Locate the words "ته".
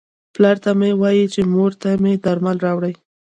0.63-0.71, 1.81-1.89